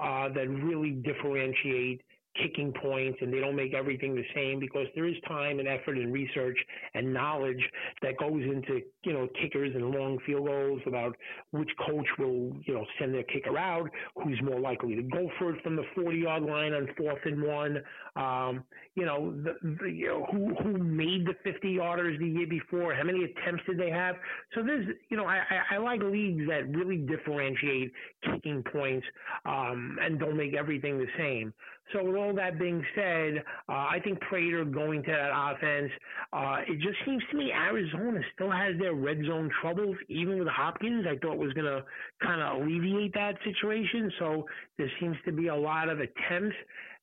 [0.00, 2.02] uh, that really differentiate
[2.40, 5.96] kicking points and they don't make everything the same because there is time and effort
[5.96, 6.58] and research
[6.94, 7.62] and knowledge
[8.02, 11.16] that goes into, you know, kickers and long field goals about
[11.52, 13.88] which coach will, you know, send their kicker out,
[14.22, 17.42] who's more likely to go for it from the 40 yard line on fourth and
[17.42, 17.82] one,
[18.16, 22.46] um, you know, the, the, you know, who, who made the 50 yarders the year
[22.46, 24.16] before, how many attempts did they have?
[24.54, 27.92] So there's, you know, I, I, I like leagues that really differentiate
[28.24, 29.06] kicking points
[29.44, 31.52] um, and don't make everything the same.
[31.92, 35.90] So all that being said, uh, I think Prater going to that offense,
[36.32, 40.48] uh, it just seems to me Arizona still has their red zone troubles, even with
[40.48, 41.06] Hopkins.
[41.08, 41.84] I thought was going to
[42.22, 44.10] kind of alleviate that situation.
[44.18, 44.46] So
[44.78, 46.56] there seems to be a lot of attempts.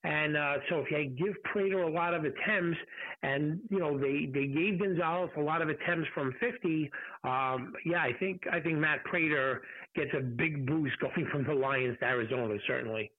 [0.04, 2.78] And uh, so if you give Prater a lot of attempts,
[3.22, 6.90] and you know they they gave Gonzalez a lot of attempts from 50,
[7.24, 9.62] um, yeah, I think I think Matt Prater
[9.96, 13.12] gets a big boost going from the Lions to Arizona certainly.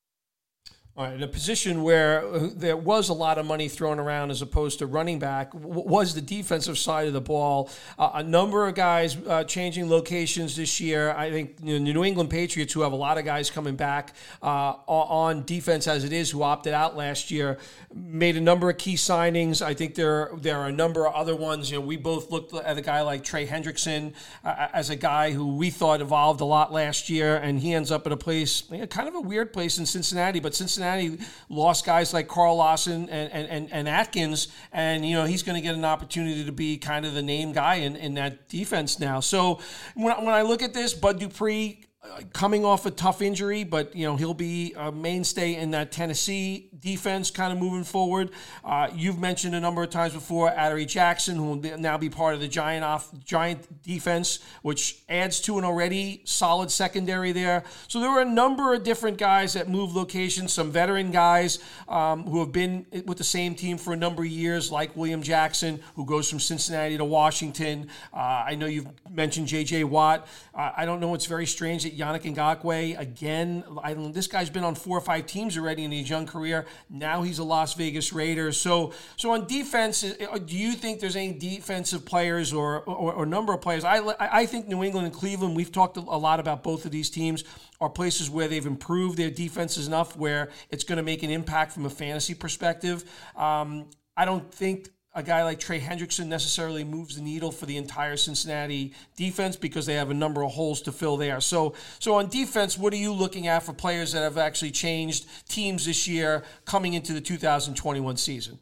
[0.95, 4.31] All right, in a position where uh, there was a lot of money thrown around
[4.31, 7.71] as opposed to running back was the defensive side of the ball.
[7.99, 11.13] Uh, a number of guys uh, changing locations this year.
[11.13, 13.75] I think you know, the New England Patriots, who have a lot of guys coming
[13.75, 17.57] back uh, on defense as it is, who opted out last year,
[17.95, 19.63] made a number of key signings.
[19.63, 21.71] I think there there are a number of other ones.
[21.71, 24.13] You know, we both looked at a guy like Trey Hendrickson
[24.45, 27.91] uh, as a guy who we thought evolved a lot last year, and he ends
[27.91, 31.87] up at a place, kind of a weird place in Cincinnati, but Cincinnati Cincinnati lost
[31.87, 35.75] guys like Carl Lawson and, and, and Atkins, and you know he's going to get
[35.75, 39.21] an opportunity to be kind of the name guy in, in that defense now.
[39.21, 39.61] So
[39.95, 43.95] when, when I look at this, Bud Dupree uh, coming off a tough injury, but
[43.95, 48.31] you know he'll be a mainstay in that Tennessee defense, kind of moving forward.
[48.65, 52.35] Uh, you've mentioned a number of times before Adoree Jackson, who will now be part
[52.35, 57.65] of the Giant off Giant defense, which adds to an already solid secondary there.
[57.89, 60.53] So there were a number of different guys that move locations.
[60.53, 64.29] Some veteran guys um, who have been with the same team for a number of
[64.29, 67.89] years, like William Jackson, who goes from Cincinnati to Washington.
[68.13, 69.85] Uh, I know you've mentioned J.J.
[69.85, 70.27] Watt.
[70.55, 71.15] Uh, I don't know.
[71.15, 75.27] It's very strange that Yannick Ngakoue, again, I, this guy's been on four or five
[75.27, 76.67] teams already in his young career.
[76.91, 78.53] Now he's a Las Vegas Raider.
[78.53, 83.27] So, so on defense, uh, do you think there's any defensive players or, or, or
[83.27, 83.85] number of players?
[83.85, 87.11] I, I think New England and Cleveland, we've talked a lot about both of these
[87.11, 87.45] teams,
[87.81, 91.73] are places where they've improved their defenses enough where it's going to make an impact
[91.73, 93.05] from a fantasy perspective.
[93.37, 97.77] Um, I don't think a guy like Trey Hendrickson necessarily moves the needle for the
[97.77, 101.41] entire Cincinnati defense because they have a number of holes to fill there.
[101.41, 105.27] So, so on defense, what are you looking at for players that have actually changed
[105.49, 108.59] teams this year coming into the 2021 season?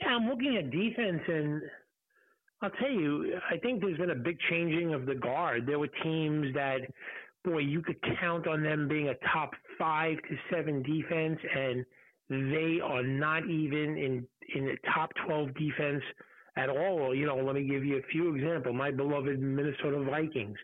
[0.00, 1.62] Yeah, I'm looking at defense and
[2.62, 5.66] I'll tell you, I think there's been a big changing of the guard.
[5.66, 6.78] There were teams that,
[7.44, 11.84] boy, you could count on them being a top five to seven defense, and
[12.28, 16.02] they are not even in in the top 12 defense
[16.56, 17.14] at all.
[17.14, 18.74] You know, let me give you a few examples.
[18.76, 20.56] My beloved Minnesota Vikings.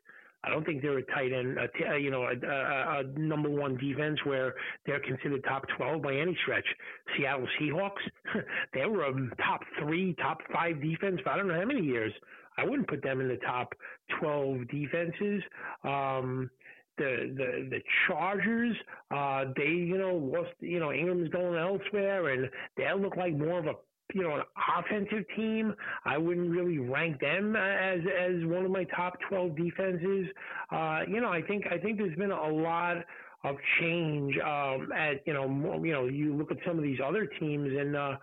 [0.44, 3.76] I don't think they're a tight end, a, you know, a, a, a number one
[3.76, 4.54] defense where
[4.86, 6.64] they're considered top 12 by any stretch.
[7.16, 7.90] Seattle Seahawks,
[8.72, 12.12] they were a top three, top five defense for I don't know how many years.
[12.56, 13.72] I wouldn't put them in the top
[14.20, 15.42] 12 defenses.
[15.84, 16.50] Um,
[16.98, 18.76] the the the Chargers,
[19.10, 23.58] uh, they you know lost you know Ingram's going elsewhere, and they look like more
[23.58, 23.74] of a
[24.14, 24.42] you know, an
[24.78, 25.74] offensive team.
[26.04, 30.28] I wouldn't really rank them as as one of my top 12 defenses.
[30.70, 32.96] Uh, you know, I think I think there's been a lot
[33.44, 36.98] of change um, at you know more, you know you look at some of these
[37.04, 38.16] other teams and uh,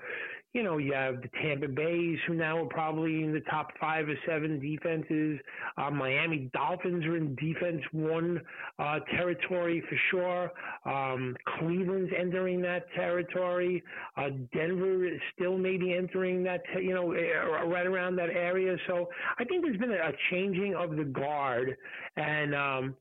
[0.55, 4.07] you know, you have the Tampa Bays, who now are probably in the top five
[4.07, 5.37] or seven defenses.
[5.77, 8.39] Uh, Miami Dolphins are in defense one
[8.79, 10.51] uh, territory for sure.
[10.85, 13.83] Um, Cleveland's entering that territory.
[14.15, 18.77] Uh, Denver is still maybe entering that, you know, right around that area.
[18.87, 21.75] So I think there's been a changing of the guard.
[22.15, 22.95] And, um,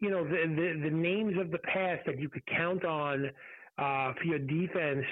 [0.00, 3.30] you know, the, the, the names of the past that you could count on
[3.78, 5.04] uh, for your defense,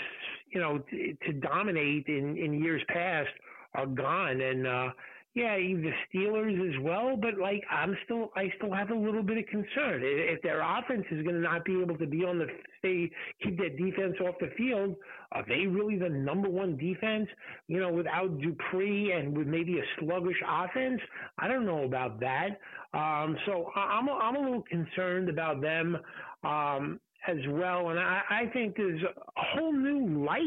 [0.50, 3.30] you know, to, to dominate in, in years past
[3.74, 4.40] are gone.
[4.40, 4.88] And, uh,
[5.34, 9.38] yeah, the Steelers as well, but like I'm still, I still have a little bit
[9.38, 12.46] of concern if their offense is going to not be able to be on the
[12.78, 13.10] stay,
[13.42, 14.94] keep their defense off the field.
[15.32, 17.28] Are they really the number one defense?
[17.66, 21.00] You know, without Dupree and with maybe a sluggish offense,
[21.38, 22.60] I don't know about that.
[22.92, 25.96] Um, so I'm, a, I'm a little concerned about them.
[26.44, 27.90] Um, as well.
[27.90, 30.40] And I, I think there's a whole new life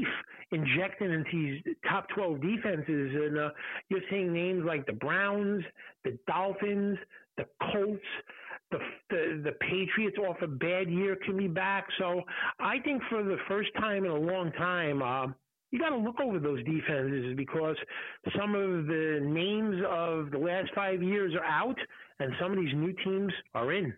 [0.51, 3.15] injected into these top 12 defenses.
[3.15, 3.49] And uh,
[3.89, 5.63] you're seeing names like the Browns,
[6.03, 6.97] the Dolphins,
[7.37, 8.01] the Colts,
[8.71, 11.87] the, the, the Patriots off a bad year can be back.
[11.99, 12.21] So
[12.59, 15.27] I think for the first time in a long time, uh,
[15.71, 17.75] you got to look over those defenses because
[18.37, 21.77] some of the names of the last five years are out
[22.19, 23.93] and some of these new teams are in.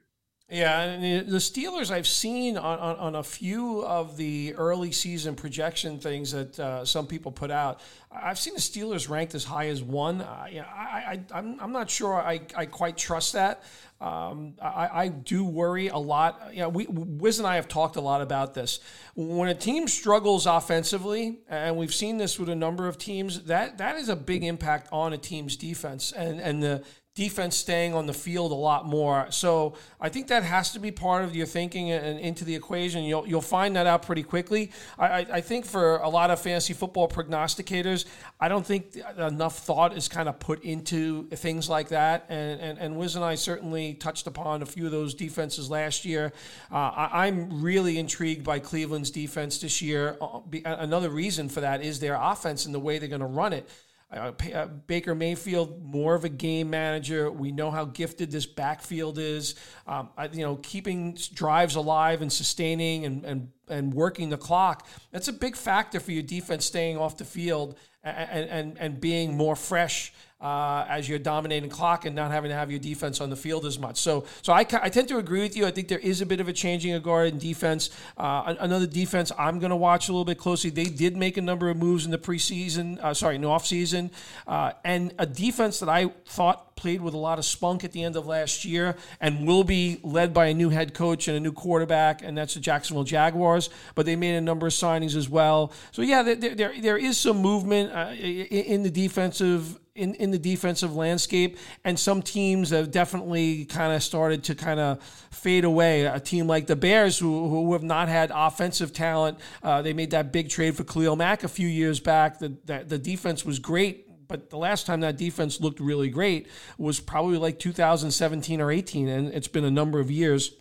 [0.50, 5.36] Yeah, and the Steelers I've seen on, on, on, a few of the early season
[5.36, 7.82] projection things that uh, some people put out.
[8.10, 10.22] I've seen the Steelers ranked as high as one.
[10.22, 13.62] I, I, I'm, I'm not sure I, I quite trust that.
[14.00, 16.52] Um, I, I, do worry a lot.
[16.54, 18.80] You know, we, Wiz and I have talked a lot about this.
[19.16, 23.80] When a team struggles offensively, and we've seen this with a number of teams, that
[23.80, 26.12] that is a big impact on a team's defense.
[26.12, 26.84] And and the
[27.18, 29.26] defense staying on the field a lot more.
[29.32, 33.04] So I think that has to be part of your thinking and into the equation.
[33.04, 34.72] You'll, you'll find that out pretty quickly.
[35.00, 38.06] I, I think for a lot of fantasy football prognosticators,
[38.40, 42.28] I don't think enough thought is kind of put into things like that.
[42.30, 46.06] And, and, and Wiz and I certainly touched upon a few of those defenses last
[46.06, 46.32] year.
[46.72, 50.18] Uh, I, I'm really intrigued by Cleveland's defense this year.
[50.22, 53.54] Uh, another reason for that is their offense and the way they're going to run
[53.54, 53.68] it.
[54.10, 57.30] Uh, uh, Baker Mayfield, more of a game manager.
[57.30, 59.56] We know how gifted this backfield is.
[59.86, 64.88] Um, I, you know, keeping drives alive and sustaining and, and, and working the clock.
[65.12, 69.36] That's a big factor for your defense staying off the field and, and, and being
[69.36, 73.30] more fresh uh, as you're dominating clock and not having to have your defense on
[73.30, 73.98] the field as much.
[73.98, 75.66] So, so I, I tend to agree with you.
[75.66, 77.90] I think there is a bit of a changing of guard in defense.
[78.18, 80.70] Uh, another defense I'm going to watch a little bit closely.
[80.70, 84.12] They did make a number of moves in the preseason, uh, sorry, in the offseason,
[84.48, 88.04] uh, and a defense that I thought played with a lot of spunk at the
[88.04, 91.40] end of last year and will be led by a new head coach and a
[91.40, 93.72] new quarterback, and that's the Jacksonville Jaguars.
[93.96, 95.74] But they made a number of signings as well.
[95.92, 100.40] So yeah, there there, there is some movement uh, in the defensive in, in the
[100.40, 106.06] defensive landscape, and some teams have definitely kind of started to kind of fade away.
[106.06, 110.12] A team like the Bears, who, who have not had offensive talent, uh, they made
[110.12, 112.40] that big trade for Khalil Mack a few years back.
[112.40, 116.48] The, the, the defense was great but the last time that defense looked really great
[116.78, 120.54] was probably like 2017 or 18, and it's been a number of years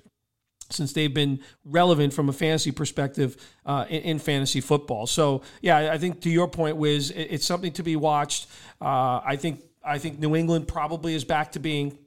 [0.71, 5.07] since they've been relevant from a fantasy perspective uh, in, in, fantasy football.
[5.07, 8.49] So yeah, I think to your point, Wiz, it, it's something to be watched.
[8.81, 11.99] Uh, I think I think New England probably is back to being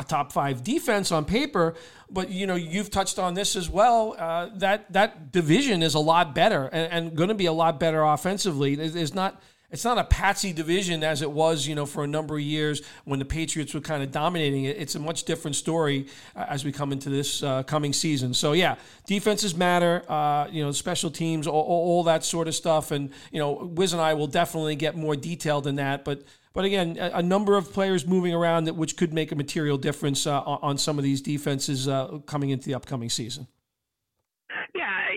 [0.00, 1.74] a top five defense on paper,
[2.10, 4.14] but you know you've touched on this as well.
[4.18, 7.80] Uh, that that division is a lot better and, and going to be a lot
[7.80, 8.74] better offensively.
[8.74, 9.40] There's not
[9.70, 12.80] it's not a patsy division as it was, you know, for a number of years
[13.04, 14.78] when the Patriots were kind of dominating it.
[14.78, 18.32] It's a much different story uh, as we come into this uh, coming season.
[18.32, 22.92] So yeah, defenses matter, uh, you know, special teams, all, all, that sort of stuff,
[22.92, 26.22] and you know, Wiz and I will definitely get more detailed in that, but.
[26.54, 29.78] But again, a, a number of players moving around that which could make a material
[29.78, 33.46] difference uh, on some of these defenses uh, coming into the upcoming season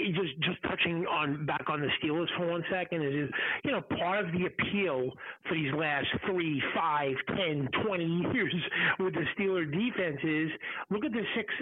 [0.08, 3.30] just just touching on back on the Steelers for one second is, is
[3.64, 5.12] you know part of the appeal
[5.47, 8.54] for these last three, five, ten, twenty years
[8.99, 10.49] with the Steeler defense is
[10.89, 11.54] look at the six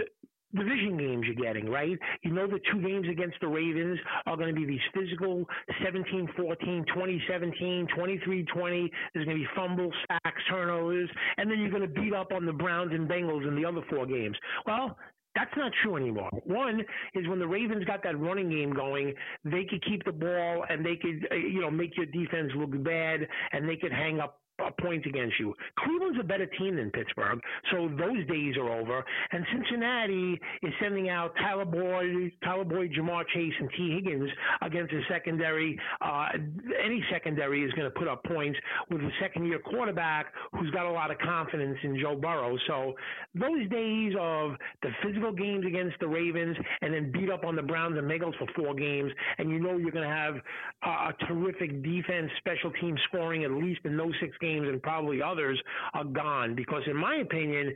[0.55, 1.97] division games you're getting, right?
[2.23, 5.45] You know the two games against the Ravens are going to be these physical
[5.83, 8.89] 17-14, 20-17, 23-20.
[9.13, 12.45] There's going to be fumbles, sacks, turnovers, and then you're going to beat up on
[12.45, 14.35] the Browns and Bengals in the other four games.
[14.65, 14.97] Well,
[15.39, 16.29] that's not true anymore.
[16.43, 16.81] One
[17.13, 19.13] is when the Ravens got that running game going,
[19.45, 22.71] they could keep the ball and they could, uh, you know, make your defense look
[22.83, 24.41] bad and they could hang up
[24.81, 25.53] points against you.
[25.79, 27.39] Cleveland's a better team than Pittsburgh,
[27.71, 29.03] so those days are over.
[29.31, 34.29] And Cincinnati is sending out Tyler Boyd, Tyler Boyd, Ja'Marr Chase, and Tee Higgins
[34.61, 35.79] against a secondary.
[36.01, 36.27] Uh,
[36.83, 40.91] any secondary is going to put up points with a second-year quarterback who's got a
[40.91, 42.57] lot of confidence in Joe Burrow.
[42.67, 42.93] So
[43.35, 44.51] those days of
[44.81, 48.37] the physical games against the Ravens and then beat up on the Browns and Bengals
[48.37, 50.35] for four games, and you know you're going to have
[50.83, 55.21] a terrific defense, special team scoring at least in those six games games and probably
[55.21, 55.61] others
[55.93, 57.75] are gone because, in my opinion,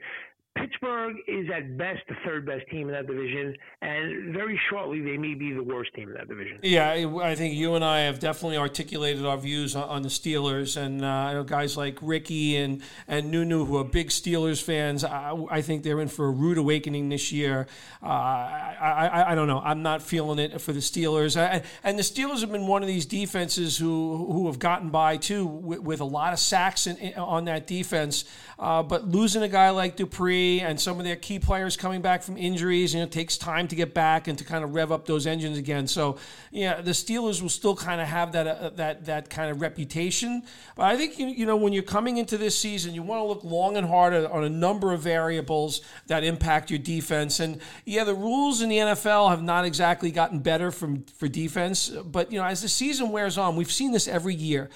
[0.55, 5.17] Pittsburgh is at best the third best team in that division, and very shortly they
[5.17, 6.59] may be the worst team in that division.
[6.61, 6.91] Yeah,
[7.23, 11.07] I think you and I have definitely articulated our views on the Steelers, and uh,
[11.07, 15.03] I know guys like Ricky and and Nunu who are big Steelers fans.
[15.03, 17.65] I, I think they're in for a rude awakening this year.
[18.03, 19.59] Uh, I, I, I don't know.
[19.59, 22.87] I'm not feeling it for the Steelers, I, and the Steelers have been one of
[22.87, 27.15] these defenses who who have gotten by too with, with a lot of sacks in,
[27.15, 28.25] on that defense.
[28.59, 32.23] Uh, but losing a guy like Dupree and some of their key players coming back
[32.23, 32.93] from injuries.
[32.93, 35.25] You know, it takes time to get back and to kind of rev up those
[35.27, 35.87] engines again.
[35.87, 36.17] So,
[36.51, 40.43] yeah, the Steelers will still kind of have that uh, that that kind of reputation.
[40.75, 43.25] But I think you, you know when you're coming into this season, you want to
[43.25, 47.39] look long and hard on a number of variables that impact your defense.
[47.39, 51.89] And yeah, the rules in the NFL have not exactly gotten better from for defense.
[51.89, 54.69] But you know, as the season wears on, we've seen this every year.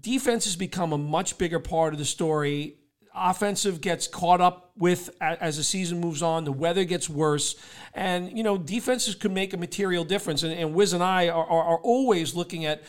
[0.00, 2.76] Defense has become a much bigger part of the story
[3.14, 6.44] offensive gets caught up with as the season moves on.
[6.44, 7.56] The weather gets worse,
[7.94, 10.42] and you know defenses could make a material difference.
[10.42, 12.82] And, and Wiz and I are, are, are, always looking at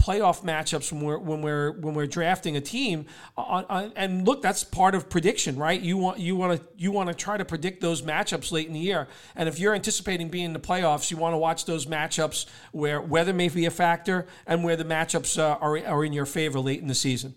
[0.00, 3.06] playoff matchups when we're when we're when we're drafting a team.
[3.36, 5.80] On, on, and look, that's part of prediction, right?
[5.80, 8.72] You want you want to you want to try to predict those matchups late in
[8.72, 9.08] the year.
[9.34, 13.00] And if you're anticipating being in the playoffs, you want to watch those matchups where
[13.00, 16.60] weather may be a factor and where the matchups uh, are are in your favor
[16.60, 17.34] late in the season.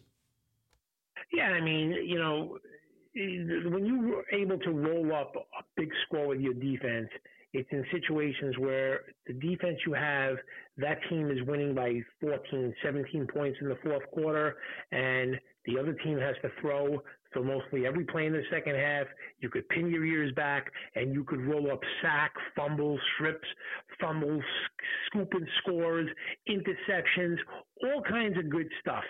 [1.31, 2.57] Yeah, I mean, you know,
[3.15, 7.09] when you are able to roll up a big score with your defense,
[7.53, 10.37] it's in situations where the defense you have,
[10.77, 14.55] that team is winning by 14, 17 points in the fourth quarter,
[14.91, 17.01] and the other team has to throw.
[17.33, 19.05] So mostly every play in the second half,
[19.39, 23.47] you could pin your ears back and you could roll up sack, fumbles, strips,
[23.99, 24.43] fumbles,
[25.07, 26.09] scooping scores,
[26.49, 27.37] interceptions,
[27.83, 29.03] all kinds of good stuff.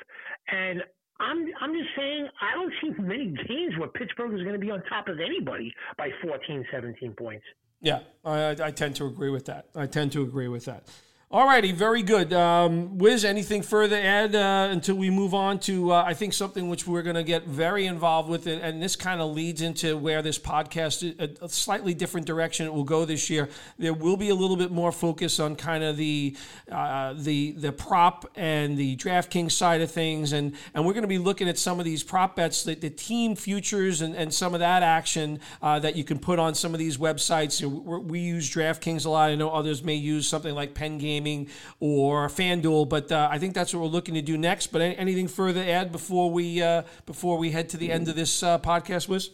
[0.52, 0.82] And
[1.20, 4.72] I'm I'm just saying I don't see many games where Pittsburgh is going to be
[4.72, 7.44] on top of anybody by 14, 17 points.
[7.82, 9.68] Yeah, I, I tend to agree with that.
[9.76, 10.84] I tend to agree with that.
[11.32, 12.34] All righty, very good.
[12.34, 16.70] Um, Wiz, anything further add uh, until we move on to, uh, I think, something
[16.70, 20.24] which we're going to get very involved with, and this kind of leads into where
[20.24, 23.48] this podcast, a, a, slightly different direction it will go this year.
[23.78, 26.36] There will be a little bit more focus on kind of the
[26.72, 31.08] uh, the the prop and the DraftKings side of things, and and we're going to
[31.08, 34.56] be looking at some of these prop bets, the, the team futures, and, and some
[34.56, 37.62] of that action uh, that you can put on some of these websites.
[37.62, 39.30] You we use DraftKings a lot.
[39.30, 41.48] I know others may use something like Penn Game Gaming
[41.80, 42.88] or FanDuel.
[42.88, 44.68] But uh, I think that's what we're looking to do next.
[44.68, 48.16] But anything further to add before we uh, before we head to the end of
[48.16, 49.32] this uh, podcast, Wiz?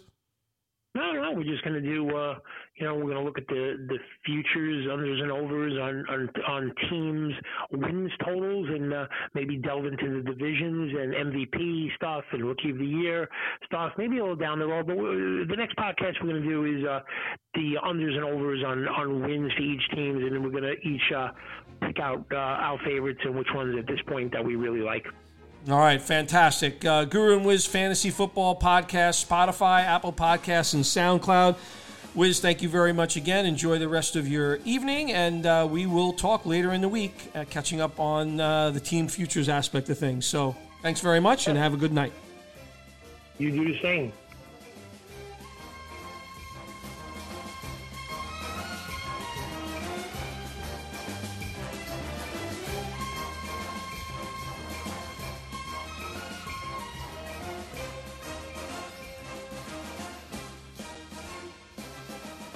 [1.26, 2.08] No, we're just going to do.
[2.16, 2.36] Uh,
[2.76, 6.30] you know, we're going to look at the the futures, unders and overs on on,
[6.48, 7.34] on teams
[7.72, 12.78] wins totals, and uh, maybe delve into the divisions and MVP stuff and rookie of
[12.78, 13.28] the year
[13.66, 13.94] stuff.
[13.98, 14.86] Maybe a little down the road.
[14.86, 17.00] But the next podcast we're going to do is uh,
[17.56, 20.88] the unders and overs on on wins for each teams, and then we're going to
[20.88, 21.30] each uh,
[21.88, 25.06] pick out uh, our favorites and which ones at this point that we really like.
[25.68, 26.86] All right, fantastic.
[26.86, 31.56] Uh, Guru and Wiz Fantasy Football Podcast, Spotify, Apple Podcasts, and SoundCloud.
[32.14, 33.48] Wiz, thank you very much again.
[33.48, 37.32] Enjoy the rest of your evening, and uh, we will talk later in the week,
[37.34, 40.28] uh, catching up on uh, the team futures aspect of things.
[40.28, 42.14] So, thanks very much, and have a good night.
[43.40, 44.14] You do the same.